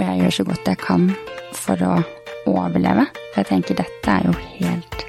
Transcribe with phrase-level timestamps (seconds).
[0.00, 1.02] Og jeg gjør så godt jeg kan
[1.52, 1.94] for å
[2.48, 3.04] overleve.
[3.34, 5.02] For jeg tenker dette er jo helt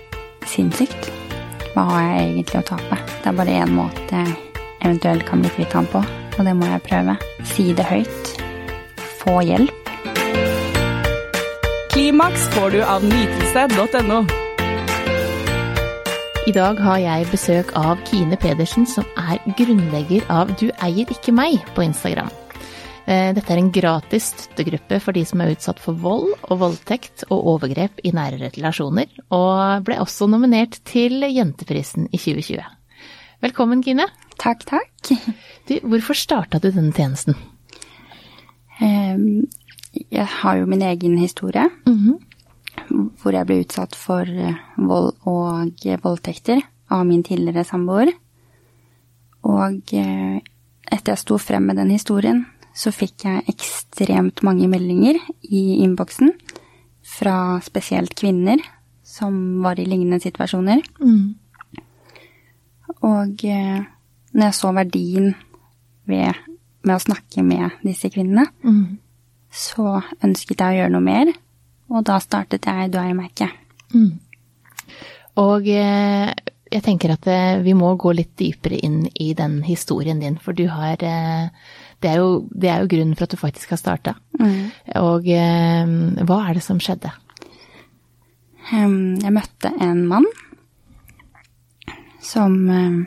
[0.52, 1.08] sinnssykt.
[1.72, 2.98] Hva har jeg egentlig å tape?
[3.22, 4.34] Det er bare én måte jeg
[4.82, 7.16] eventuelt kan bli kvitt han på, og det må jeg prøve.
[7.48, 8.34] Si det høyt.
[9.22, 9.94] Få hjelp.
[11.94, 14.22] Klimaks får du av nytelse.no.
[16.50, 21.32] I dag har jeg besøk av Kine Pedersen, som er grunnlegger av Du eier ikke
[21.32, 22.41] meg på Instagram.
[23.10, 27.26] Eh, dette er en gratis støttegruppe for de som er utsatt for vold og voldtekt
[27.30, 32.62] og overgrep i nære relasjoner, og ble også nominert til Jenteprisen i 2020.
[33.42, 34.06] Velkommen, Kine.
[34.38, 35.14] Takk, takk.
[35.68, 37.38] Du, hvorfor starta du denne tjenesten?
[40.12, 41.70] Jeg har jo min egen historie.
[41.86, 42.20] Mhm.
[43.22, 46.62] hvor jeg ble utsatt for eh, vold og voldtekter
[46.92, 48.12] av min tidligere samboer.
[49.48, 50.40] Og eh,
[50.92, 56.32] etter jeg sto frem med den historien, så fikk jeg ekstremt mange meldinger i innboksen
[57.04, 58.62] fra spesielt kvinner
[59.04, 60.80] som var i lignende situasjoner.
[61.04, 61.36] Mm.
[63.02, 63.82] Og eh,
[64.32, 65.32] når jeg så verdien
[66.08, 66.40] ved,
[66.86, 68.98] med å snakke med disse kvinnene, Mm.
[69.52, 71.34] så ønsket jeg å gjøre noe mer,
[71.92, 73.52] og da startet jeg Du eier-merket.
[73.94, 74.20] Mm.
[75.42, 76.32] Og eh,
[76.72, 80.54] jeg tenker at eh, vi må gå litt dypere inn i den historien din, for
[80.56, 81.04] du har
[82.02, 84.16] det, er jo, det er jo grunnen for at du faktisk har starta.
[85.02, 85.92] Og eh,
[86.26, 87.12] hva er det som skjedde?
[88.72, 90.28] Um, Jeg møtte en mann
[92.22, 93.00] som um,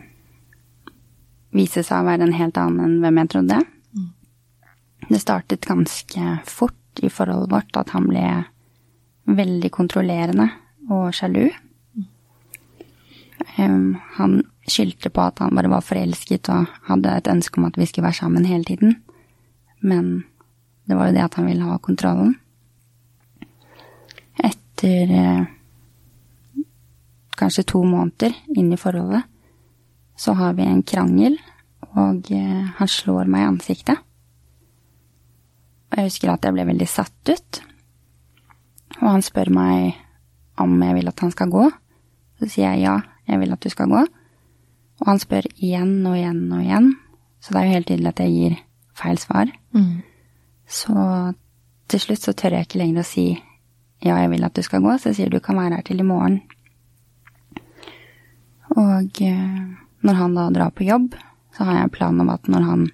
[1.54, 3.60] viste seg å være en helt annen enn hvem jeg trodde.
[5.08, 8.24] Det startet ganske fort i forholdet vårt at han ble
[9.24, 10.50] veldig kontrollerende
[10.92, 11.48] og sjalu.
[13.56, 17.76] Um, Han skyldte på at han bare var forelsket og hadde et ønske om at
[17.78, 18.96] vi skulle være sammen hele tiden.
[19.84, 20.24] Men
[20.88, 22.34] det var jo det at han ville ha kontrollen.
[24.40, 25.44] Etter eh,
[27.36, 29.24] kanskje to måneder inn i forholdet,
[30.16, 31.39] så har vi en krangel,
[31.94, 34.02] og eh, han slår meg i ansiktet.
[35.90, 37.60] Og jeg husker at jeg ble veldig satt ut.
[39.02, 40.00] Og han spør meg
[40.58, 41.68] om jeg vil at han skal gå.
[42.40, 44.02] Så sier jeg ja, jeg vil at du skal gå.
[45.04, 46.90] Og han spør igjen og igjen og igjen.
[47.44, 48.58] Så det er jo helt tydelig at jeg gir
[48.96, 49.50] feil svar.
[49.76, 50.00] Mm.
[50.64, 50.94] Så
[51.92, 53.26] til slutt så tør jeg ikke lenger å si
[54.04, 56.00] ja, jeg vil at du skal gå, så jeg sier du kan være her til
[56.00, 56.40] i morgen.
[58.74, 59.60] Og eh,
[60.04, 61.14] når han da drar på jobb,
[61.56, 62.84] så har jeg en plan om at når han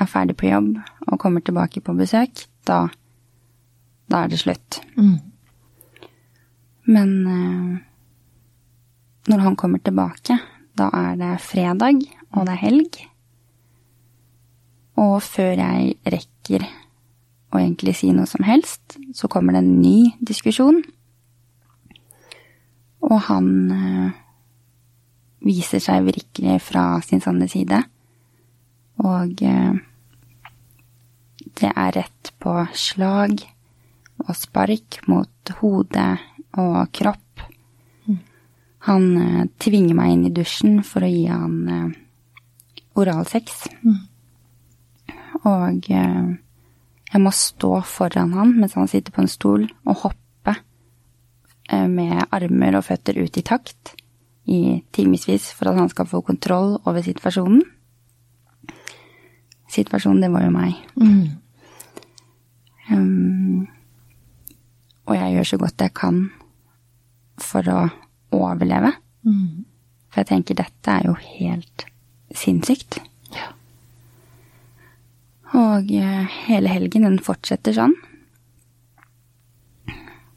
[0.00, 0.72] er ferdig på jobb
[1.06, 2.86] og kommer tilbake på besøk, da,
[4.10, 4.80] da er det slutt.
[4.96, 5.18] Mm.
[6.90, 7.78] Men eh,
[9.30, 10.38] når han kommer tilbake,
[10.76, 12.02] da er det fredag,
[12.34, 12.98] og det er helg.
[15.00, 16.66] Og før jeg rekker
[17.52, 20.82] å egentlig si noe som helst, så kommer det en ny diskusjon.
[23.06, 24.14] Og han eh,
[25.46, 27.82] viser seg virkelig fra sin sanne side.
[29.04, 29.76] Og eh,
[31.56, 33.44] det er rett på slag
[34.24, 36.08] og spark mot hode
[36.56, 37.25] og kropp.
[38.86, 41.94] Han eh, tvinger meg inn i dusjen for å gi han eh,
[42.96, 43.66] oralsex.
[45.46, 46.28] Og eh,
[47.12, 52.26] jeg må stå foran han mens han sitter på en stol, og hoppe eh, med
[52.34, 53.94] armer og føtter ut i takt
[54.46, 57.64] i timevis for at han skal få kontroll over situasjonen.
[59.74, 60.76] Situasjonen, det var jo meg.
[60.94, 61.24] Mm.
[62.86, 63.66] Um,
[65.10, 66.20] og jeg gjør så godt jeg kan
[67.42, 67.80] for å
[68.38, 68.92] overleve.
[69.26, 69.64] Mm.
[70.10, 71.86] For jeg tenker dette er jo helt
[72.36, 73.00] sinnssykt.
[73.34, 73.50] Ja.
[75.56, 77.96] Og eh, hele helgen, den fortsetter sånn.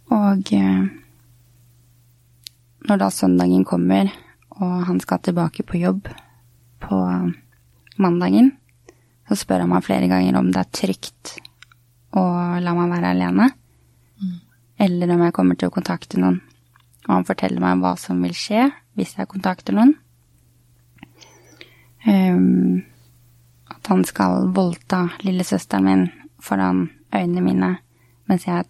[0.09, 0.87] Og eh,
[2.89, 4.09] når da søndagen kommer,
[4.59, 6.09] og han skal tilbake på jobb
[6.83, 6.97] på
[8.01, 8.53] mandagen,
[9.29, 11.35] så spør han meg flere ganger om det er trygt
[12.17, 12.23] å
[12.63, 13.49] la meg være alene,
[14.81, 16.39] eller om jeg kommer til å kontakte noen.
[17.09, 18.69] Og han forteller meg hva som vil skje
[18.99, 19.95] hvis jeg kontakter noen.
[22.05, 22.85] Um,
[23.73, 26.05] at han skal voldta lillesøsteren min
[26.39, 27.71] foran øynene mine
[28.29, 28.69] mens jeg er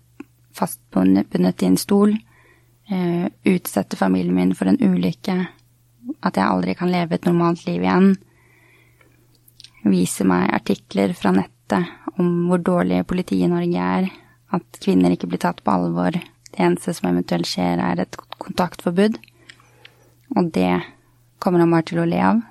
[0.56, 2.16] fastbundet i en stol.
[2.90, 5.36] Uh, utsette familien min for en ulykke.
[6.24, 8.14] At jeg aldri kan leve et normalt liv igjen.
[9.84, 14.10] Vise meg artikler fra nettet om hvor dårlig politiet i Norge er.
[14.56, 16.16] At kvinner ikke blir tatt på alvor.
[16.60, 19.14] Det eneste som eventuelt skjer, er et kontaktforbud.
[20.36, 20.74] Og det
[21.40, 22.42] kommer han bare til å le av.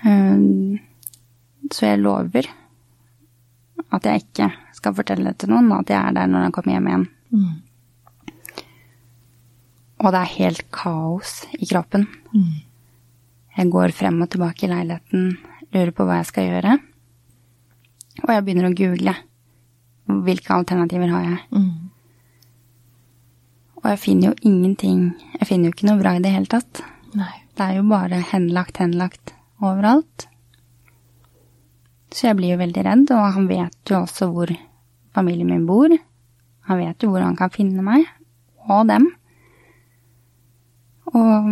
[0.00, 0.80] Um,
[1.68, 2.48] Så jeg lover
[3.92, 6.72] at jeg ikke skal fortelle det til noen, at jeg er der når han kommer
[6.78, 7.06] hjem igjen.
[7.36, 7.54] Mm.
[10.00, 12.08] Og det er helt kaos i kroppen.
[13.58, 15.34] Jeg går frem og tilbake i leiligheten,
[15.76, 16.78] lurer på hva jeg skal gjøre.
[18.24, 19.20] Og jeg begynner å google.
[20.08, 21.40] Hvilke alternativer har jeg?
[21.52, 21.90] Mm.
[23.80, 25.04] Og jeg finner jo ingenting.
[25.38, 26.82] Jeg finner jo ikke noe bra i det hele tatt.
[27.16, 27.32] Nei.
[27.56, 30.26] Det er jo bare henlagt, henlagt overalt.
[32.10, 34.52] Så jeg blir jo veldig redd, og han vet jo også hvor
[35.14, 35.92] familien min bor.
[36.70, 38.06] Han vet jo hvor han kan finne meg,
[38.70, 39.08] og dem.
[41.10, 41.50] Og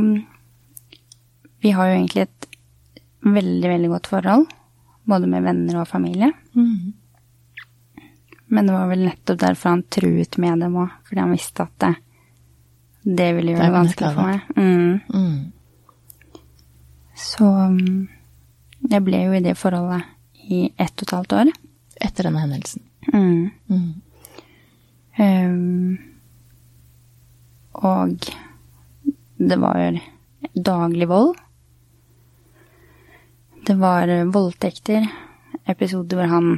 [1.62, 2.48] vi har jo egentlig et
[3.26, 4.46] veldig, veldig godt forhold,
[5.08, 6.30] både med venner og familie.
[6.54, 6.94] Mm.
[8.48, 11.74] Men det var vel nettopp derfor han truet med dem òg, fordi han visste at
[11.84, 11.94] det,
[13.04, 14.40] det ville gjøre Det det vanskelig for meg.
[14.56, 15.00] Mm.
[15.14, 15.38] Mm.
[17.18, 18.08] Så mm,
[18.88, 21.52] jeg ble jo i det forholdet i ett og et halvt år.
[22.08, 22.84] Etter denne hendelsen.
[23.12, 23.50] Mm.
[25.18, 25.98] Ehm,
[27.74, 28.30] og
[29.38, 29.98] det var
[30.54, 31.36] daglig vold.
[33.66, 35.04] Det var voldtekter,
[35.68, 36.52] episoder hvor han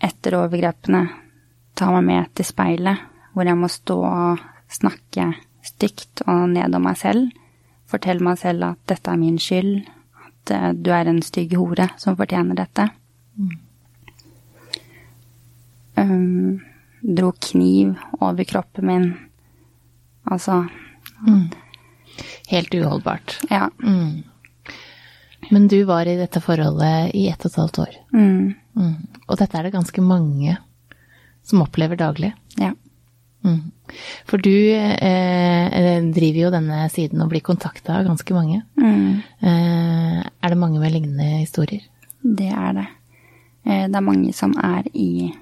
[0.00, 1.06] etter overgrepene
[1.78, 4.42] tar meg med til speilet, hvor jeg må stå og
[4.72, 5.30] snakke
[5.64, 7.28] stygt og ned om meg selv.
[7.88, 9.86] Fortelle meg selv at dette er min skyld,
[10.26, 12.88] at eh, du er en stygg hore som fortjener dette.
[15.98, 16.60] Um,
[17.02, 19.08] dro kniv over kroppen min.
[20.28, 20.66] Altså,
[22.48, 23.38] Helt uholdbart.
[23.50, 23.70] ja.
[23.82, 24.22] Mm.
[25.50, 27.94] Men du var i dette forholdet i ett og et halvt år.
[28.12, 28.94] Mm, Mm.
[29.28, 30.56] Og dette er det ganske mange
[31.42, 32.32] som opplever daglig.
[32.58, 32.72] ja.
[33.44, 33.70] Mm.
[34.26, 38.62] For du eh, driver jo denne siden og blir kontakta av ganske mange.
[38.76, 41.82] Mm, Eh, er det mange med lignende historier?
[42.22, 42.86] det er det.
[43.64, 45.32] Eh, Det er mange som er i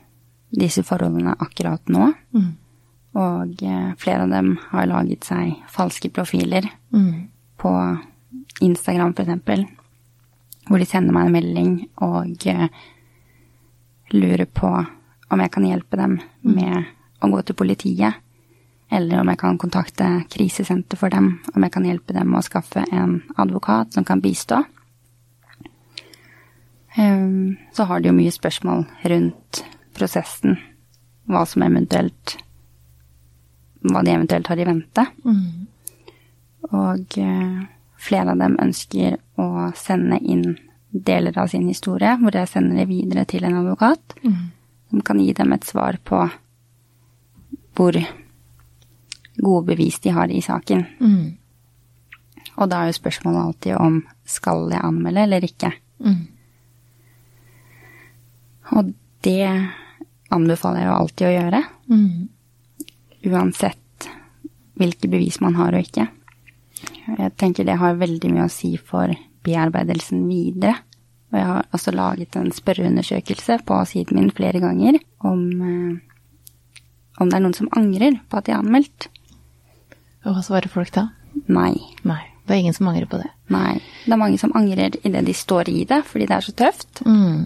[0.53, 2.13] disse forholdene akkurat nå.
[2.35, 2.53] Mm.
[3.17, 7.29] Og eh, flere av dem har laget seg falske profiler Mm.
[7.59, 7.73] på
[8.61, 9.65] Instagram f.eks.
[10.69, 12.69] Hvor de sender meg en melding og eh,
[14.13, 14.71] lurer på
[15.29, 16.85] om jeg kan hjelpe dem med
[17.21, 18.23] å gå til politiet.
[18.91, 21.41] Eller om jeg kan kontakte krisesenter for dem.
[21.55, 24.63] Om jeg kan hjelpe dem med å skaffe en advokat som kan bistå.
[26.97, 29.65] Ehm, Så har de jo mye spørsmål rundt
[29.95, 30.59] prosessen.
[31.27, 32.39] Hva som eventuelt
[33.87, 35.07] Hva de eventuelt har i vente.
[35.25, 35.67] Mm.
[36.73, 37.67] Og eh,
[37.97, 40.57] flere av dem ønsker å sende inn
[41.05, 44.51] deler av sin historie, hvor jeg sender det videre til en advokat, Mm.
[44.91, 46.31] som kan gi dem et svar på
[47.77, 47.93] hvor
[49.43, 50.87] gode bevis de har i saken.
[51.01, 51.37] Mm.
[52.57, 55.73] Og da er jo spørsmålet alltid om skal jeg anmelde eller ikke.
[56.01, 56.27] Mm.
[58.77, 59.71] Og det
[60.33, 62.29] anbefaler jeg jo alltid å gjøre, Mm.
[63.27, 64.09] uansett
[64.77, 66.09] hvilke bevis man har og ikke.
[67.19, 69.09] Jeg tenker det har veldig mye å si for
[69.45, 70.77] bearbeidelsen videre.
[71.37, 75.99] Og jeg har også laget en spørreundersøkelse på siden min flere ganger om, eh,
[77.21, 79.09] om det er noen som angrer på at de har anmeldt.
[80.25, 81.11] Og hva svarer folk da?
[81.53, 81.75] Nei.
[82.09, 83.29] Nei, det er ingen som angrer på det.
[83.53, 83.75] Nei.
[84.07, 87.03] Det er mange som angrer idet de står i det, fordi det er så tøft.
[87.05, 87.45] Mm.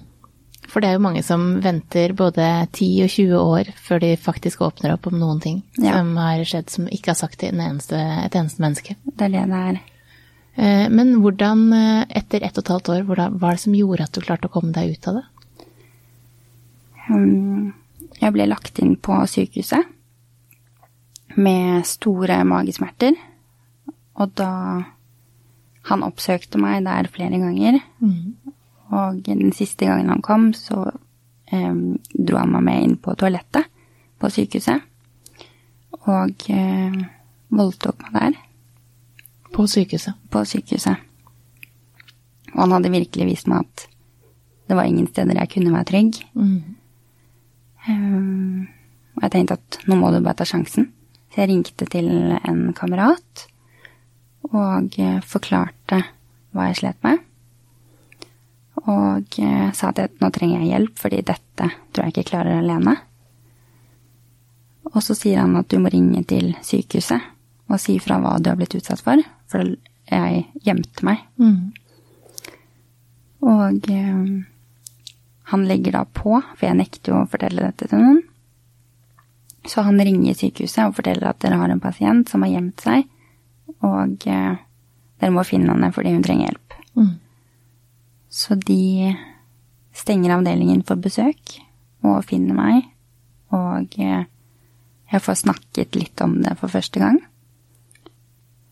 [0.70, 4.62] For det er jo mange som venter både 10 og 20 år før de faktisk
[4.62, 5.96] åpner opp om noen ting Ja.
[5.98, 8.94] som har skjedd som ikke har sagt til en eneste, et eneste menneske.
[9.04, 9.80] Det er det det er.
[10.54, 14.02] Eh, Men hvordan, eh, etter ett og et halvt år, hva var det som gjorde
[14.02, 15.24] at du klarte å komme deg ut av det?
[17.10, 17.74] Um,
[18.20, 19.86] Jeg ble lagt inn på sykehuset
[21.36, 23.14] med store magesmerter.
[24.16, 24.84] Og da
[25.82, 27.80] Han oppsøkte meg der flere ganger.
[28.92, 30.92] Og den siste gangen han kom, så
[31.52, 33.64] um, dro han meg med inn på toalettet
[34.20, 34.82] på sykehuset.
[36.04, 37.04] Og uh,
[37.48, 38.49] voldtok meg der
[39.54, 40.14] På sykehuset.
[40.30, 40.96] på sykehuset.
[42.54, 43.86] Og han hadde virkelig vist meg at
[44.70, 46.20] det var ingen steder jeg kunne være trygg.
[46.34, 46.76] Mm.
[47.88, 48.68] Um,
[49.16, 50.92] og jeg tenkte at nå må du bare ta sjansen.
[51.30, 53.46] Så jeg ringte til en kamerat
[54.50, 56.00] og eh, forklarte
[56.54, 57.20] hva jeg slet med.
[58.88, 62.62] Og eh, sa at jeg, nå trenger jeg hjelp, fordi dette tror jeg ikke klarer
[62.62, 62.96] alene.
[64.90, 67.28] Og så sier han at du må ringe til sykehuset
[67.70, 69.20] og si fra hva du har blitt utsatt for.
[69.50, 69.74] For
[70.10, 71.22] jeg gjemte meg.
[71.40, 71.70] Mm.
[73.50, 74.24] Og eh,
[75.50, 78.20] han legger da på, for jeg nekter jo å fortelle dette til noen.
[79.68, 83.08] Så han ringer sykehuset og forteller at dere har en pasient som har gjemt seg,
[83.84, 84.60] og eh,
[85.20, 86.78] dere må finne henne fordi hun trenger hjelp.
[86.96, 87.12] Mm.
[88.30, 89.10] Så de
[89.96, 91.58] stenger avdelingen for besøk,
[92.06, 92.86] og finner meg.
[93.52, 94.24] Og eh,
[95.10, 97.18] jeg får snakket litt om det for første gang.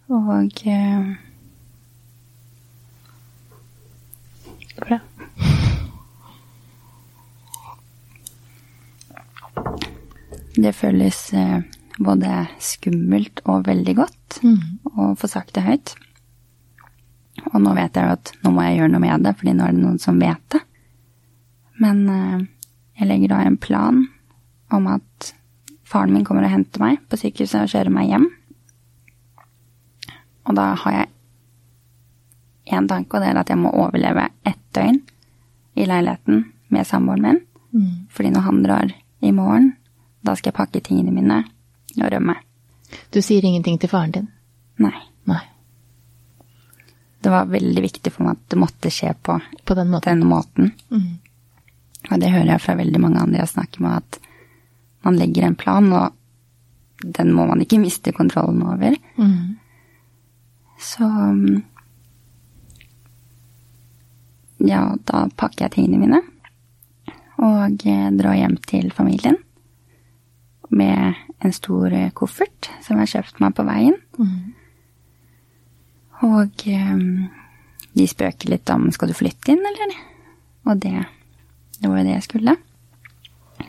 [0.09, 1.17] Og eh,
[4.79, 5.01] Bra.
[10.59, 11.61] det føles eh,
[11.99, 14.39] både skummelt og veldig godt
[14.95, 15.95] å få sagt det høyt.
[17.53, 19.67] Og nå vet jeg jo at nå må jeg gjøre noe med det, fordi nå
[19.67, 20.63] er det noen som vet det.
[21.83, 22.47] Men eh,
[22.99, 24.03] jeg legger da en plan
[24.75, 25.33] om at
[25.89, 28.29] faren min kommer og henter meg på sykehuset og kjører meg hjem.
[30.49, 31.09] Og da har jeg
[32.79, 35.01] én tanke, og det er at jeg må overleve ett døgn
[35.79, 37.45] i leiligheten med samboeren min.
[38.11, 39.73] Fordi når han drar i morgen,
[40.25, 41.43] da skal jeg pakke tingene mine
[41.99, 42.35] og rømme.
[43.13, 44.29] Du sier ingenting til faren din?
[44.81, 44.97] Nei.
[45.29, 45.43] Nei.
[47.21, 50.09] Det var veldig viktig for meg at det måtte skje på På den måten?
[50.09, 50.73] denne måten.
[50.91, 51.19] Mm.
[52.11, 54.21] Og det hører jeg fra veldig mange andre jeg snakker med, at
[55.05, 56.13] man legger en plan, og
[57.05, 58.97] den må man ikke miste kontrollen over.
[59.19, 59.59] Mm.
[60.79, 61.63] Så mm,
[64.69, 66.23] ja, da pakker jeg tingene mine
[67.39, 69.37] og eh, drar hjem til familien
[70.75, 73.99] med en stor eh, koffert som jeg har kjøpt meg på veien.
[76.27, 77.05] Og eh,
[77.95, 79.95] de spøker litt om skal du flytte inn, eller?
[80.69, 81.05] Og det,
[81.79, 82.57] det var jo det jeg skulle.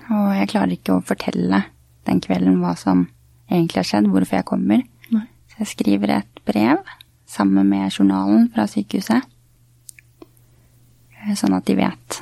[0.09, 1.63] Og jeg klarer ikke å fortelle
[2.09, 3.05] den kvelden hva som
[3.49, 4.81] egentlig har skjedd, hvorfor jeg kommer.
[5.13, 5.27] Nei.
[5.53, 6.81] Så jeg skriver et brev
[7.29, 9.24] sammen med journalen fra sykehuset.
[11.19, 12.19] eh, Sånn at de vet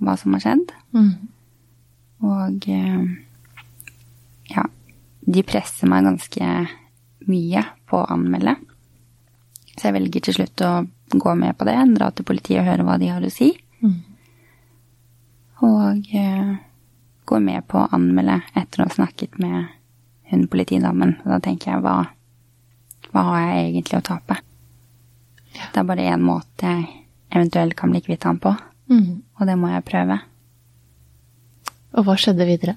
[0.00, 0.72] hva som har skjedd.
[0.96, 1.12] Mm.
[2.28, 3.04] Og eh,
[4.52, 4.66] ja,
[5.20, 6.52] de presser meg ganske
[7.30, 8.56] mye på å anmelde.
[9.76, 10.72] Så jeg velger til slutt å
[11.10, 13.52] gå med på det, dra til politiet og høre hva de har å si.
[13.80, 13.98] Mm.
[15.64, 16.52] Og uh,
[17.28, 19.70] går med på å anmelde etter å ha snakket med
[20.30, 21.16] hun politidamen.
[21.24, 22.10] Da tenker jeg, hva,
[23.12, 24.36] hva har jeg egentlig å tape?
[25.72, 26.88] Det er bare én måte jeg
[27.30, 28.56] eventuelt kan bli kvitt han på,
[28.90, 29.22] Mm.
[29.38, 30.20] og det må jeg prøve.
[31.94, 32.76] Og hva skjedde videre?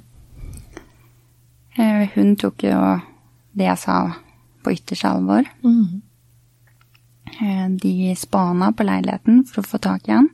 [1.78, 2.80] Eh, Hun tok jo
[3.58, 3.96] det jeg sa
[4.64, 5.44] på ytterste alvor.
[5.64, 6.02] Mm.
[7.42, 10.30] Eh, De spana på leiligheten for å få tak i han.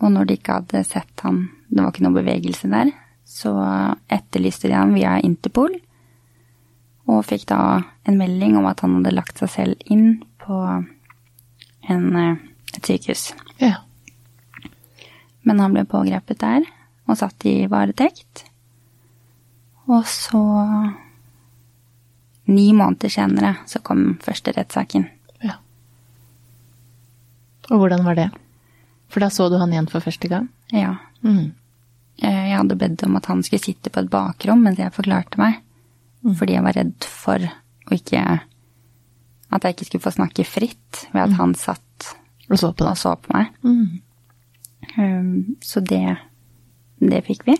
[0.00, 2.92] Og når de ikke hadde sett han, det var ikke noe bevegelse der,
[3.24, 3.52] så
[4.12, 5.72] etterlyste de han via Interpol.
[7.06, 7.58] Og fikk da
[8.06, 10.58] en melding om at han hadde lagt seg selv inn på
[11.88, 12.36] en, eh,
[12.74, 13.32] et sykehus.
[13.62, 13.76] Ja.
[15.46, 16.66] Men han ble pågrepet der
[17.06, 18.44] og satt i varetekt.
[19.86, 20.42] Og så
[22.46, 25.08] Ni måneder senere så kom første rettssaken.
[25.42, 25.56] ja.
[27.70, 28.30] Og hvordan var det?
[29.08, 30.48] For da så du han igjen for første gang?
[30.70, 30.96] Ja.
[31.22, 31.54] Mm.
[32.22, 35.58] Jeg hadde bedt om at han skulle sitte på et bakrom mens jeg forklarte meg.
[36.34, 38.22] Fordi jeg var redd for å ikke
[39.54, 42.08] At jeg ikke skulle få snakke fritt ved at han satt
[42.50, 43.52] Og så på og så på meg.
[43.62, 44.02] Mm.
[44.98, 46.16] Um, Så det,
[46.98, 47.56] det fikk vi.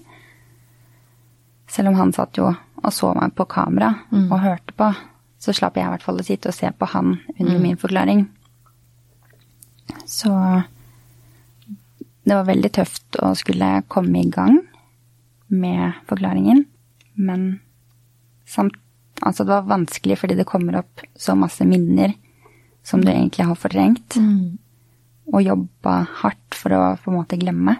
[1.70, 2.52] Selv om han satt jo
[2.86, 4.90] og så meg på kamera og hørte på,
[5.42, 8.26] så slapp jeg i hvert fall å sitte og se på han under min forklaring.
[10.06, 10.30] Så
[12.26, 14.60] det var veldig tøft å skulle komme i gang
[15.48, 16.64] med forklaringen,
[17.14, 17.60] men
[18.46, 18.76] samt,
[19.20, 22.14] altså det var vanskelig fordi det kommer opp så masse minner
[22.86, 24.58] som du egentlig har fortrengt Mm.
[25.32, 27.76] og jobba hardt for å på en måte glemme.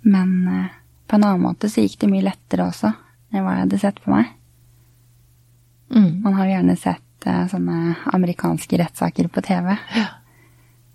[0.00, 0.74] Men eh,
[1.06, 2.92] på en annen måte så gikk det mye lettere også
[3.32, 4.30] enn hva jeg hadde sett for meg.
[5.92, 6.20] Mm.
[6.24, 9.72] Man har jo gjerne sett uh, sånne amerikanske rettssaker på TV.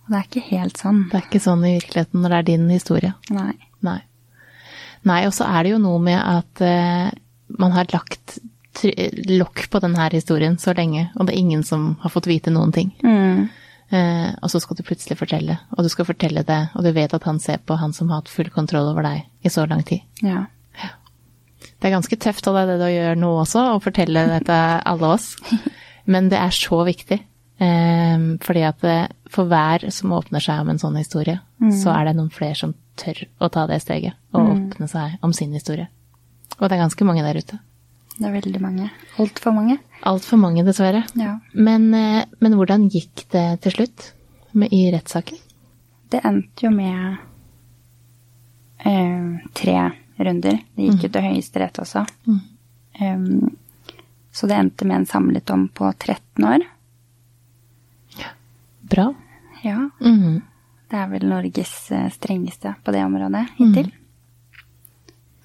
[0.03, 1.03] Og det er ikke helt sånn.
[1.09, 3.13] Det er ikke sånn i virkeligheten når det er din historie.
[3.33, 3.53] Nei.
[3.85, 3.99] Nei.
[5.09, 7.09] Nei, og så er det jo noe med at eh,
[7.47, 8.39] man har lagt
[9.29, 12.73] lokk på denne historien så lenge, og det er ingen som har fått vite noen
[12.73, 12.89] ting.
[13.03, 13.49] Mm.
[13.93, 17.13] Eh, og så skal du plutselig fortelle, og du skal fortelle det, og du vet
[17.13, 19.83] at han ser på han som har hatt full kontroll over deg i så lang
[19.87, 20.01] tid.
[20.25, 20.47] Ja.
[21.63, 24.79] Det er ganske tøft av deg det du gjør nå også, å fortelle det til
[24.93, 25.33] alle oss.
[26.09, 27.19] Men det er så viktig.
[27.63, 28.87] Eh, fordi at
[29.31, 31.39] for hver som åpner seg om en sånn historie,
[31.71, 35.33] så er det noen flere som tør å ta det steget og åpne seg om
[35.35, 35.87] sin historie.
[36.59, 37.59] Og det er ganske mange der ute.
[38.13, 38.89] Det er veldig mange.
[39.21, 39.79] Altfor mange.
[40.05, 41.03] Altfor mange, dessverre.
[41.17, 41.39] Ja.
[41.53, 44.11] Men, eh, men hvordan gikk det til slutt
[44.53, 45.39] med, i rettssaken?
[46.13, 47.17] Det endte jo med
[48.85, 49.77] eh, tre
[50.19, 50.59] runder.
[50.75, 52.05] Det gikk jo til Høyesterett også.
[53.01, 53.55] Um,
[54.33, 56.67] så det endte med en samlet dom på 13 år.
[58.93, 59.13] Bra.
[59.63, 60.41] Ja, Mm.
[60.91, 63.87] Det er vel Norges eh, strengeste på det området hittil.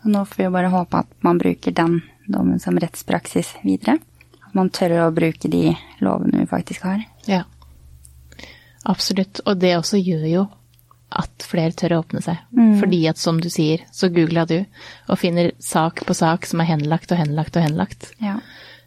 [0.09, 1.99] Så nå får vi jo bare håpe at man bruker den
[2.33, 3.99] dommen som rettspraksis videre.
[4.41, 7.03] At man tør å bruke de lovene vi faktisk har.
[7.29, 7.43] Ja.
[8.88, 9.43] Absolutt.
[9.45, 10.45] Og det også gjør jo
[11.12, 12.41] at flere tør å åpne seg.
[12.81, 16.71] Fordi at, som du sier, så googla du og finner sak på sak som er
[16.71, 18.09] henlagt og henlagt og henlagt.
[18.25, 18.38] Ja.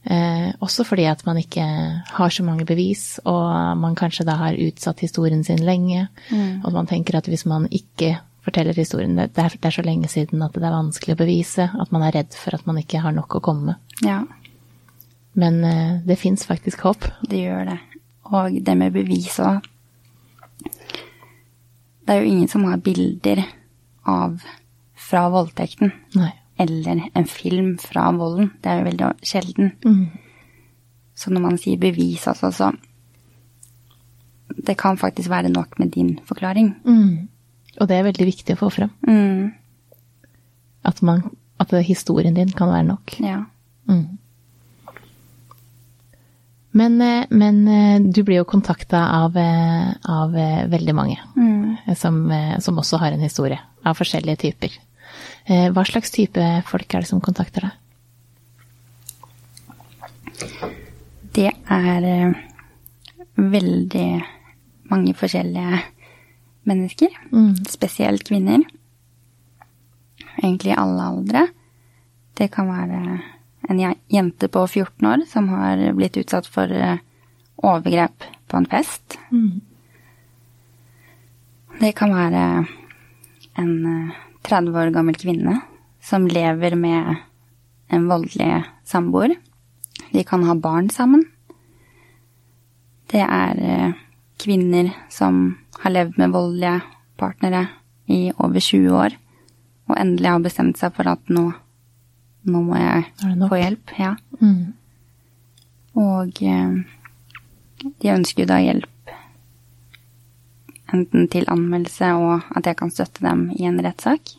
[0.01, 1.67] Eh, også fordi at man ikke
[2.17, 6.07] har så mange bevis, og man kanskje da har utsatt historien sin lenge.
[6.65, 10.09] Og man tenker at hvis man ikke forteller historien, det er, det er så lenge
[10.09, 13.03] siden at det er vanskelig å bevise, at man er redd for at man ikke
[13.03, 13.97] har nok å komme med.
[14.05, 14.23] ja.
[15.33, 17.05] Men eh, det fins faktisk håp.
[17.23, 17.77] Det gjør det.
[18.35, 19.63] Og det med bevis òg.
[22.01, 23.43] Det er jo ingen som har bilder
[24.03, 24.41] av
[24.99, 25.93] fra voldtekten.
[26.19, 26.33] Nei.
[26.59, 28.51] Eller en film fra volden.
[28.61, 29.71] Det er jo veldig sjelden.
[31.15, 32.71] Så når man sier bevis, altså, så
[34.51, 36.75] Det kan faktisk være nok med din forklaring.
[36.83, 37.29] Mm.
[37.79, 38.89] Og det er veldig viktig å få frem.
[39.07, 39.53] Mm,
[40.83, 41.21] At, man,
[41.61, 43.19] at historien din kan være nok.
[43.21, 43.43] ja.
[43.89, 44.17] Mm.
[46.73, 50.31] Men, eh, men eh, du blir jo kontakta av, eh, av
[50.71, 51.77] veldig mange Mm.
[51.95, 54.77] som, som også har en historie, av forskjellige typer.
[55.47, 57.71] Hva slags type folk er det som kontakter deg?
[61.33, 62.35] Det er
[63.35, 64.23] veldig
[64.91, 65.81] mange forskjellige
[66.67, 67.09] mennesker.
[67.69, 68.63] Spesielt kvinner.
[70.41, 71.47] Egentlig i alle aldre.
[72.37, 73.21] Det kan være
[73.69, 77.01] en jente på 14 år som har blitt utsatt for eh,
[77.61, 79.17] overgrep på en fest.
[81.81, 82.45] Det kan være
[83.61, 85.59] en eh, 30 år gammel kvinne
[86.01, 87.15] som lever med
[87.91, 89.35] en voldelig samboer.
[90.11, 91.23] De kan ha barn sammen.
[93.11, 93.99] Det er eh,
[94.41, 95.43] kvinner som
[95.83, 96.81] har levd med voldelige
[97.21, 97.67] partnere
[98.11, 99.17] i over 20 år,
[99.89, 101.47] og endelig har bestemt seg for at nå,
[102.49, 103.05] nå må jeg
[103.49, 103.93] få hjelp.
[103.99, 104.15] Ja.
[104.41, 104.73] Mm.
[106.01, 106.75] Og eh,
[108.01, 108.89] de ønsker jo da hjelp
[110.91, 114.33] enten til anmeldelse og at jeg kan støtte dem i en rettssak.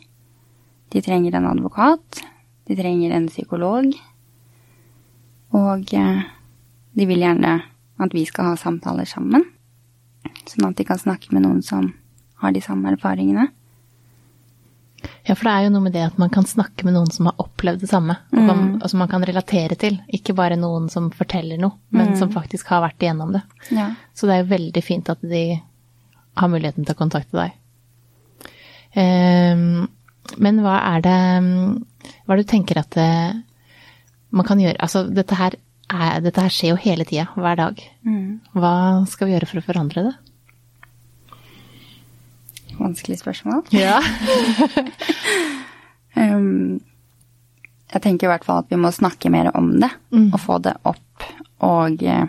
[0.93, 2.21] De trenger en advokat,
[2.69, 3.89] de trenger en psykolog,
[5.53, 6.23] og eh,
[6.93, 7.55] de vil gjerne
[8.03, 9.45] at vi skal ha samtaler sammen,
[10.49, 11.91] sånn at de kan snakke med noen som
[12.43, 13.49] har de samme erfaringene.
[15.23, 17.27] Ja, for det er jo noe med det at man kan snakke med noen som
[17.29, 19.97] har opplevd det samme, og, man, og som man kan relatere til.
[20.15, 23.43] Ikke bare noen som forteller noe, men som faktisk har vært igjennom det.
[23.75, 23.89] Ja.
[24.15, 25.43] Så det er jo veldig fint at de
[26.39, 27.59] har muligheten til å kontakte deg.
[28.93, 29.87] Um,
[30.39, 31.21] men hva er det
[32.27, 33.07] Hva du tenker at det,
[34.29, 35.55] man kan gjøre Altså, dette her,
[35.93, 37.83] er, dette her skjer jo hele tida, hver dag.
[38.57, 38.75] Hva
[39.09, 40.15] skal vi gjøre for å forandre det?
[42.79, 43.67] Vanskelig spørsmål.
[43.75, 43.99] Ja.
[46.13, 46.77] Um,
[47.93, 49.89] jeg tenker i hvert fall at vi må snakke mer om det,
[50.33, 51.25] og få det opp.
[51.65, 52.25] Og eh,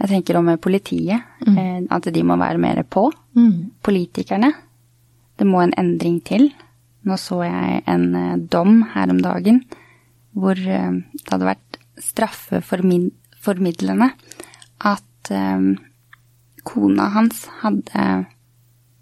[0.00, 1.90] jeg tenker om politiet, mm.
[1.92, 3.10] at de må være mer på.
[3.84, 4.54] Politikerne.
[5.36, 6.48] Det må en endring til.
[7.04, 9.60] Nå så jeg en eh, dom her om dagen
[10.34, 11.63] hvor eh, det hadde vært
[12.00, 14.10] straffeformidlende
[14.84, 15.60] at eh,
[16.64, 18.26] kona hans hadde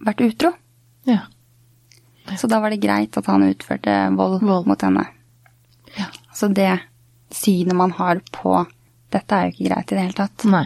[0.02, 0.52] vært utro.
[1.08, 1.20] ja.
[2.38, 4.66] Så da var det greit at han utførte vold, Vold.
[4.70, 5.02] mot henne.
[5.98, 6.06] Ja.
[6.32, 6.78] Så det
[7.34, 8.54] synet man har på
[9.12, 10.44] dette er jo ikke greit i det hele tatt.
[10.48, 10.64] Nei,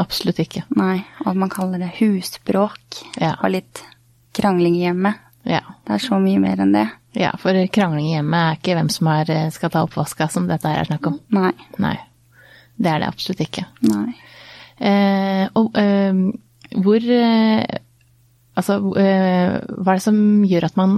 [0.00, 0.62] absolutt ikke.
[0.78, 3.34] Nei, og man kaller det husbråk Ja.
[3.42, 3.82] og litt
[4.38, 5.18] krangling i hjemmet.
[5.44, 5.60] Ja.
[5.84, 6.86] Det er så mye mer enn det.
[7.14, 10.70] Ja, for krangling i hjemmet er ikke hvem som er, skal ta oppvaska, som dette
[10.70, 11.18] her er snakk om.
[11.34, 11.52] Nei.
[11.82, 11.96] Nei,
[12.76, 13.66] det er det absolutt ikke.
[13.86, 14.08] Nei.
[14.82, 16.22] Eh, og eh,
[16.74, 17.80] hvor eh,
[18.54, 20.92] Altså, eh, hva er det som gjør at man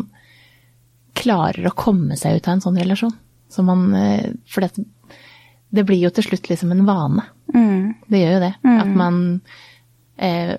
[1.17, 3.15] klarer å komme seg ut av en sånn relasjon?
[3.49, 4.85] Så man eh, For det,
[5.73, 7.25] det blir jo til slutt liksom en vane.
[7.55, 7.95] Mm.
[8.13, 8.53] Det gjør jo det.
[8.77, 9.23] At man
[10.21, 10.53] eh,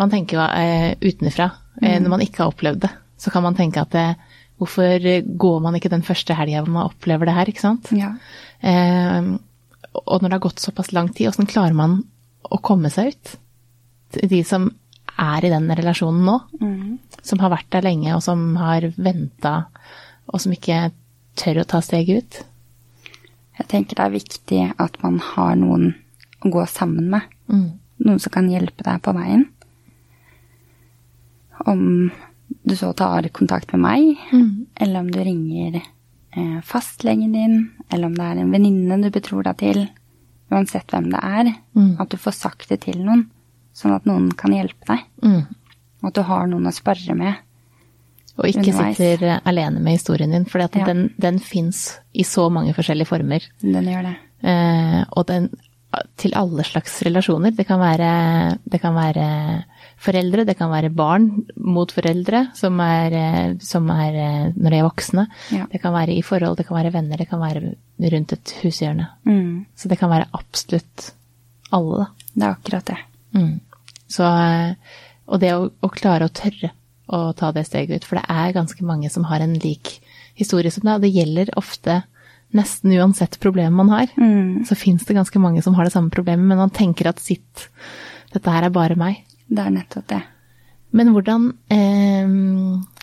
[0.00, 1.50] Man tenker jo eh, utenfra,
[1.82, 4.14] eh, når man ikke har opplevd det, så kan man tenke at eh,
[4.58, 5.06] hvorfor
[5.38, 7.90] går man ikke den første helga hvor man opplever det her, ikke sant?
[7.94, 8.14] Ja.
[8.60, 9.34] Eh,
[9.98, 12.00] og når det har gått såpass lang tid, åssen klarer man
[12.42, 13.34] å komme seg ut?
[14.18, 14.68] De som
[15.18, 16.36] er i den relasjonen nå,
[17.26, 19.54] som har vært der lenge, og som har venta,
[20.30, 20.90] og som ikke
[21.38, 22.38] tør å ta steget ut.
[23.58, 25.90] Jeg tenker det er viktig at man har noen
[26.46, 27.26] å gå sammen med.
[27.50, 27.68] Mm.
[28.06, 29.48] Noen som kan hjelpe deg på veien.
[31.66, 31.82] Om
[32.68, 34.18] du så tar kontakt med meg,
[34.80, 37.56] eller om du ringer eh, fastlegen din,
[37.92, 39.82] eller om det er en venninne du betror deg til.
[40.50, 41.50] Uansett hvem det er.
[42.00, 43.26] At du får sagt det til noen,
[43.76, 45.04] sånn at noen kan hjelpe deg.
[45.22, 45.42] Mm.
[46.02, 47.34] Og at du har noen å sparre med.
[48.38, 48.96] Og ikke Underveis.
[48.96, 50.68] sitter alene med historien din, for Ja.
[50.86, 53.42] den, den fins i så mange forskjellige former.
[53.60, 54.16] Den gjør det.
[54.46, 55.50] Eh, og den
[56.20, 57.50] til alle slags relasjoner.
[57.56, 59.64] Det kan være, det kan være
[59.98, 64.80] foreldre, det kan være barn mot foreldre som er, eh, som er eh, når de
[64.80, 65.26] er voksne.
[65.54, 65.68] Ja.
[65.72, 67.74] Det kan være i forhold, det kan være venner, det kan være
[68.14, 69.08] rundt et hushjørne.
[69.28, 69.66] Mm.
[69.76, 71.12] Så det kan være absolutt
[71.74, 72.28] alle, da.
[72.34, 72.98] Det er akkurat det.
[73.38, 73.54] Mm.
[74.08, 76.72] Så, eh, og det å, å klare å tørre
[77.08, 79.96] å ta det steget ut, for det er ganske mange som har en lik
[80.38, 82.02] historie som deg, og det gjelder ofte
[82.56, 84.12] nesten uansett problem man har.
[84.16, 84.64] Mm.
[84.68, 87.68] Så fins det ganske mange som har det samme problemet, men man tenker at sitt,
[88.32, 89.24] dette her er bare meg.
[89.48, 90.22] Det er nettopp det.
[90.96, 92.32] Men hvordan eh,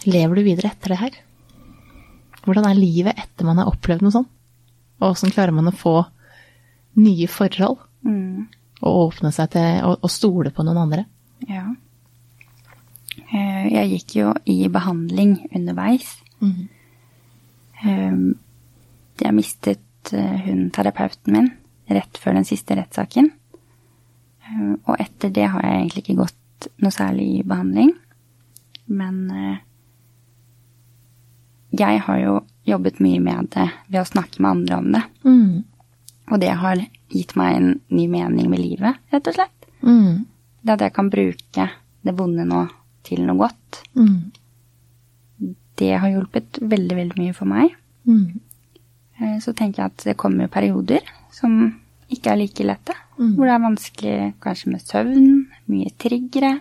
[0.09, 1.17] lever du videre etter det her?
[2.45, 4.29] Hvordan er livet etter man har opplevd noe sånt?
[5.01, 5.97] Og åssen klarer man å få
[7.01, 7.81] nye forhold?
[8.05, 8.45] Mm.
[8.85, 11.05] Og åpne seg til å, stole på noen andre?
[11.49, 11.65] Ja.
[13.25, 16.13] Eh, Jeg gikk jo i behandling underveis.
[16.39, 16.69] Mm.
[19.21, 21.51] Jeg mistet eh, hun terapeuten min
[21.91, 23.31] rett før den siste rettssaken.
[24.45, 27.93] Eh, Og etter det har jeg egentlig ikke gått noe særlig i behandling.
[28.87, 29.57] Men eh,
[31.75, 35.03] jeg har jo jobbet mye med det ved å snakke med andre om det.
[35.25, 35.63] Mm.
[36.31, 36.79] Og det har
[37.13, 39.67] gitt meg en ny mening med livet, rett og slett.
[39.85, 40.25] Mm.
[40.65, 41.67] Det at jeg kan bruke
[42.05, 42.63] det vonde nå
[43.05, 43.81] til noe godt.
[43.97, 44.31] Mm.
[45.75, 47.75] Det har hjulpet veldig, veldig mye for meg.
[48.07, 48.39] Mm.
[49.19, 51.03] Eh, Så tenker jeg at det kommer perioder
[51.35, 51.75] som
[52.11, 52.95] ikke er like lette.
[53.17, 53.33] Mm.
[53.35, 55.27] Hvor det er vanskelig kanskje med søvn,
[55.71, 56.53] mye triggere.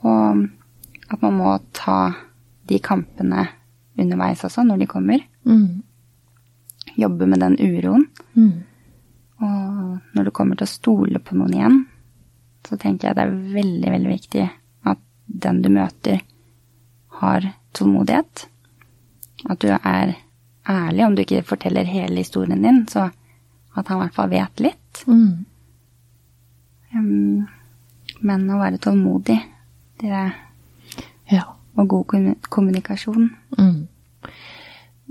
[0.00, 0.46] Og
[1.10, 2.00] at man må ta
[2.70, 3.48] de kampene
[4.00, 5.24] underveis også, når de kommer.
[5.44, 5.82] Mm.
[6.96, 8.06] Jobbe med den uroen.
[8.34, 8.52] Mm.
[9.40, 11.78] Og når du kommer til å stole på noen igjen,
[12.66, 14.46] så tenker jeg det er veldig, veldig viktig
[14.90, 15.00] at
[15.44, 16.20] den du møter,
[17.20, 17.44] har
[17.76, 18.46] tålmodighet.
[19.50, 20.14] At du er
[20.68, 23.10] ærlig, om du ikke forteller hele historien din, så
[23.76, 25.02] at han i hvert fall vet litt.
[25.06, 25.44] Mm.
[26.94, 27.46] Um,
[28.26, 29.38] men å være tålmodig,
[30.02, 30.10] det
[31.30, 31.44] Ja.
[31.78, 33.30] og god kommunikasjon.
[33.58, 33.86] Mm.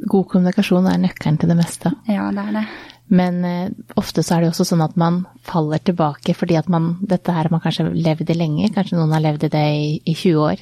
[0.09, 1.91] God kommunikasjon er nøkkelen til det meste.
[2.07, 2.65] Ja, det er det.
[3.09, 6.91] Men eh, ofte så er det også sånn at man faller tilbake fordi at man
[7.01, 9.87] Dette her har man kanskje levd i lenge, kanskje noen har levd i det i,
[10.05, 10.61] i 20 år.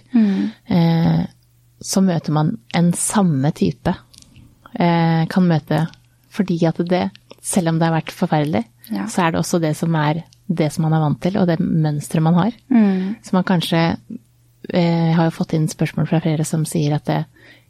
[0.71, 1.25] Eh,
[1.81, 3.93] så møter man en samme type.
[4.79, 5.87] Eh, kan møte
[6.37, 7.09] fordi at det,
[7.43, 9.05] selv om det har vært forferdelig, Ja.
[9.11, 11.59] så er det også det som er det som man er vant til, og det
[11.59, 12.51] mønsteret man har.
[12.71, 13.17] Mm.
[13.21, 13.81] Så man kanskje
[14.73, 17.25] eh, har jo fått inn spørsmål fra flere som sier at det,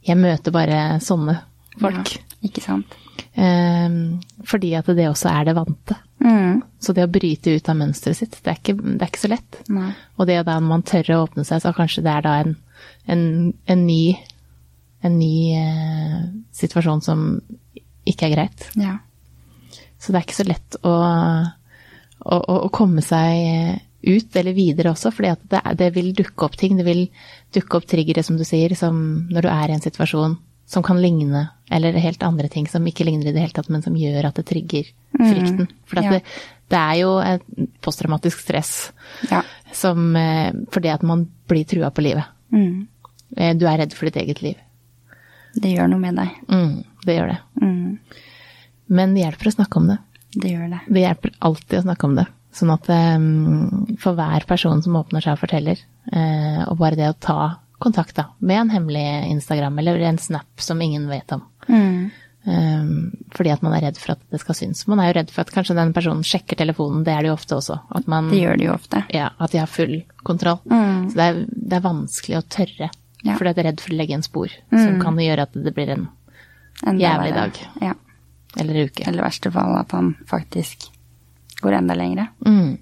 [0.05, 1.39] jeg møter bare sånne
[1.81, 2.11] folk.
[2.13, 2.93] Ja, ikke sant.
[3.33, 3.89] Eh,
[4.45, 5.97] fordi at det også er det vante.
[6.21, 6.61] Mm.
[6.81, 9.31] Så det å bryte ut av mønsteret sitt, det er ikke, det er ikke så
[9.33, 9.59] lett.
[9.73, 9.91] Nei.
[10.17, 12.55] Og det da man tør å åpne seg, så kanskje det er da en,
[13.09, 13.25] en,
[13.65, 14.15] en ny,
[15.05, 16.21] en ny eh,
[16.57, 17.27] situasjon som
[18.07, 18.69] ikke er greit.
[18.77, 18.99] Ja.
[19.97, 20.93] Så det er ikke så lett å,
[22.21, 26.77] å, å, komme seg ut eller videre også, fordi det, det vil dukke opp ting.
[26.77, 27.07] Det vil
[27.55, 28.99] dukke opp triggere, som du sier, som
[29.33, 33.05] når du er i en situasjon som kan ligne, eller helt andre ting som ikke
[33.07, 35.69] ligner i det hele tatt, men som gjør at det trigger frykten.
[35.87, 36.17] For ja.
[36.17, 36.19] det,
[36.67, 37.45] det er jo et
[37.83, 38.73] posttraumatisk stress
[39.31, 39.41] Ja.
[39.71, 42.27] som, eh, fordi at man blir trua på livet.
[42.51, 42.87] Mm.
[43.37, 44.55] Eh, Du er redd for ditt eget liv.
[45.55, 46.35] Det gjør noe med deg.
[46.51, 47.39] Mm, det gjør det.
[47.61, 47.99] Mm.
[48.87, 49.97] Men det hjelper å snakke om det.
[50.37, 50.79] Det gjør det.
[50.87, 52.25] Det hjelper alltid å snakke om det.
[52.57, 55.77] Sånn at um, for hver person som åpner seg og forteller,
[56.11, 57.39] eh, og bare det å ta
[57.79, 62.09] kontakt da, med en hemmelig Instagram eller en Snap som ingen vet om, Mm.
[62.47, 64.85] um, fordi at man er redd for at det skal synes.
[64.87, 67.35] Man er jo redd for at kanskje den personen sjekker telefonen, det er det jo
[67.37, 67.77] ofte også.
[67.93, 69.03] At man, Det gjør det jo ofte.
[69.13, 70.59] ja, at de har full kontroll.
[70.65, 71.09] Mm.
[71.11, 72.89] Så det er, det er vanskelig å tørre,
[73.23, 73.35] Ja.
[73.35, 75.73] fordi at jeg er redd for å legge en spor, som kan gjøre at det
[75.75, 76.07] blir en,
[76.85, 77.51] en Jævlig dag.
[77.81, 77.93] Ja.
[78.55, 79.03] Eller uke.
[79.05, 80.87] Eller i verste fall at han faktisk
[81.61, 82.27] går enda lengre.
[82.45, 82.77] Mm.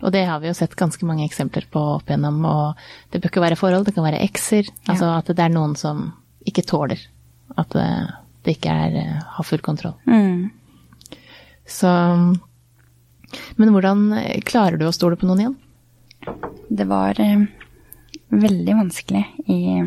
[0.00, 2.78] Og det har vi jo sett ganske mange eksempler på opp igjennom, og
[3.12, 4.70] det bør ikke være forhold, det kan være ekser.
[4.88, 6.08] Altså at det er noen som
[6.46, 7.00] ikke tåler
[7.60, 7.88] at det,
[8.46, 9.96] det ikke er, eh, har full kontroll.
[10.08, 10.50] Mm.
[11.66, 11.90] Så
[13.58, 14.02] Men hvordan
[14.46, 15.56] klarer du å stole på noen igjen?
[16.70, 17.42] Det var eh,
[18.30, 19.82] veldig vanskelig i,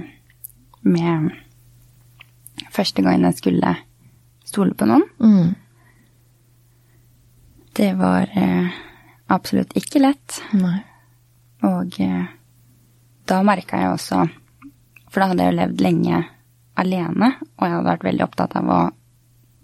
[0.83, 1.31] med
[2.75, 3.75] første gangen jeg skulle
[4.49, 5.05] stole på noen.
[5.21, 5.53] Mm.
[7.79, 8.79] Det var eh,
[9.31, 10.41] absolutt ikke lett.
[10.57, 10.79] Nei.
[11.69, 12.27] Og eh,
[13.29, 14.21] da merka jeg også
[15.09, 16.19] For da hadde jeg jo levd lenge
[16.79, 18.81] alene, og jeg hadde vært veldig opptatt av å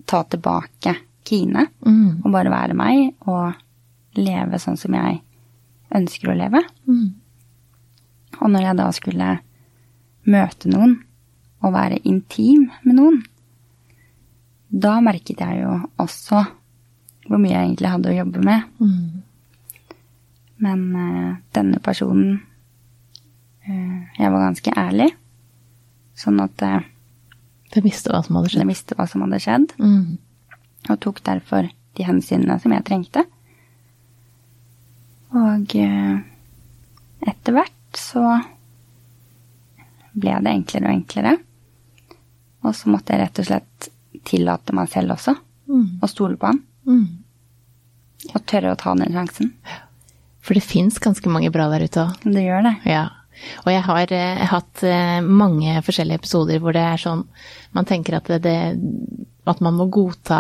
[0.10, 0.96] ta tilbake
[1.26, 1.68] Kine.
[1.86, 2.22] Mm.
[2.22, 3.56] Og bare være meg og
[4.20, 5.22] leve sånn som jeg
[5.96, 6.62] ønsker å leve.
[6.86, 7.08] Mm.
[8.42, 9.30] Og når jeg da skulle
[10.26, 10.98] møte noen
[11.66, 13.24] og være intim med noen,
[14.70, 16.42] da merket jeg jo også
[17.26, 18.66] hvor mye jeg egentlig hadde å jobbe med.
[18.80, 19.22] Mm.
[20.66, 22.38] Men uh, denne personen
[23.68, 25.10] uh, Jeg var ganske ærlig,
[26.16, 26.78] sånn at uh,
[27.74, 28.70] Du visste hva som hadde jeg skjedd?
[28.70, 30.18] visste hva som hadde skjedd, Mm.
[30.90, 33.24] og tok derfor de hensynene som jeg trengte.
[35.36, 36.16] Og eh,
[37.28, 38.22] etter hvert så
[40.16, 41.34] ble det enklere og enklere.
[42.64, 43.90] Og så måtte jeg rett og slett
[44.28, 45.36] tillate meg selv også
[45.66, 46.00] Mm.
[46.04, 46.60] å stole på han.
[46.86, 47.06] Mm.
[48.36, 49.52] Og tørre å ta den sjansen.
[50.46, 52.20] For det fins ganske mange bra der ute òg.
[52.22, 52.74] Det gjør det.
[52.92, 53.08] Ja.
[53.66, 57.26] Og jeg har eh, hatt eh, mange forskjellige episoder hvor det er sånn
[57.76, 58.54] Man tenker at det, det
[59.50, 60.38] At man må godta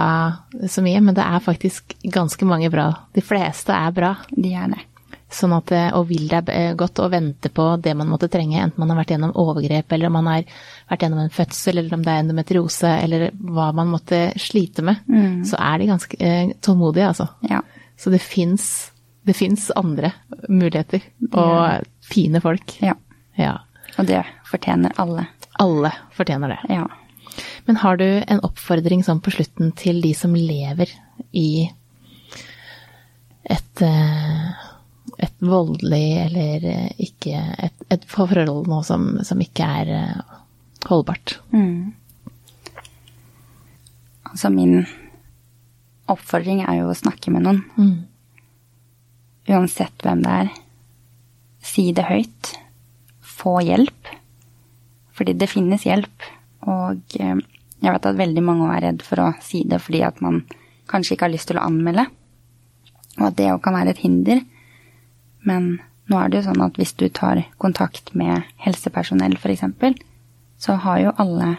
[0.72, 2.86] så mye, men det er faktisk ganske mange bra.
[3.14, 4.14] De fleste er bra.
[4.32, 4.80] De er det.
[5.36, 8.62] Sånn at, eh, og vil deg eh, godt å vente på det man måtte trenge,
[8.62, 10.46] enten man har vært gjennom overgrep, eller om man har
[10.92, 15.04] vært gjennom en fødsel, eller om det er endometriose, eller hva man måtte slite med,
[15.50, 17.28] så er de ganske eh, tålmodige, altså.
[17.50, 17.60] Ja.
[18.00, 20.14] Så det fins andre
[20.48, 22.78] muligheter, og fine folk.
[22.86, 22.96] ja.
[23.36, 23.58] Ja.
[24.00, 25.28] Og det fortjener alle.
[25.60, 26.60] Alle fortjener det.
[26.76, 26.88] Ja.
[27.66, 30.92] Men har du en oppfordring sånn på slutten til de som lever
[31.36, 31.68] i
[33.46, 34.65] et, eh,
[35.22, 40.36] et voldelig eller eh, ikke et, et forhold nå som, som ikke er eh,
[40.90, 41.38] holdbart?
[41.56, 41.94] Mm.
[44.32, 44.82] Altså min
[46.12, 47.64] oppfordring er jo å snakke med noen.
[47.80, 47.96] Mm.
[49.56, 50.54] Uansett hvem det er.
[51.66, 52.52] Si det høyt.
[53.26, 54.12] Få hjelp.
[55.16, 56.28] Fordi det finnes hjelp.
[56.68, 57.40] Og eh,
[57.86, 60.44] jeg vet at veldig mange er redd for å si det fordi at man
[60.90, 62.08] kanskje ikke har lyst til å anmelde.
[63.20, 64.44] Og at det jo kan være et hinder.
[65.46, 65.78] Men
[66.10, 69.64] nå er det jo sånn at hvis du tar kontakt med helsepersonell f.eks.,
[70.62, 71.56] så har jo alle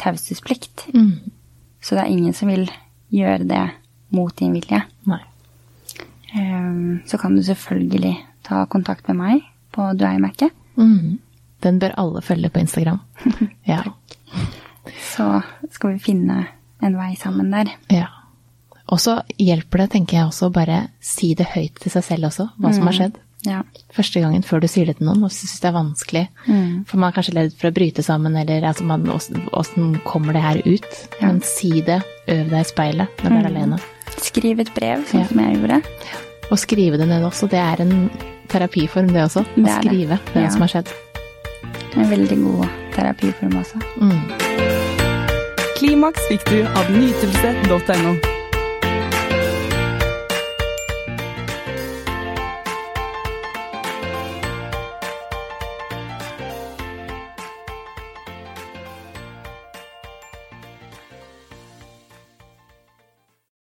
[0.00, 0.88] taushetsplikt.
[0.94, 1.30] Mm.
[1.80, 2.66] Så det er ingen som vil
[3.14, 3.62] gjøre det
[4.14, 4.80] mot din vilje.
[5.10, 5.20] Nei.
[6.34, 10.50] Ehm, Så kan du selvfølgelig ta kontakt med meg på Dueimerket.
[10.76, 11.18] Mm.
[11.62, 13.00] Den bør alle følge på Instagram.
[13.64, 13.82] Ja.
[15.14, 16.46] Så skal vi finne
[16.82, 17.70] en vei sammen der.
[17.88, 18.06] ja.
[18.92, 22.24] Og så hjelper det, tenker jeg også, å bare si det høyt til seg selv
[22.28, 23.20] også, hva som har skjedd.
[23.44, 23.58] Ja.
[23.92, 26.22] første gangen før du sier det til noen, og syns det er vanskelig.
[26.88, 30.40] For man er kanskje redd for å bryte sammen, eller altså man, åssen kommer det
[30.42, 30.86] her ut?
[31.20, 31.26] Ja.
[31.28, 33.78] Men si det, øv deg i speilet når du er alene.
[34.16, 35.26] Skriv et brev, sånn Ja.
[35.28, 35.82] som jeg gjorde.
[36.50, 38.10] Og skrive det ned også, det er en
[38.48, 39.44] terapiform det også.
[39.44, 39.90] Å Det er det.
[39.90, 40.48] skrive det Ja.
[40.50, 40.88] som har skjedd.
[41.96, 43.76] En veldig god terapiform også.
[44.00, 44.24] Mm.
[45.76, 48.33] Klimaks fikk du av nytelse.no.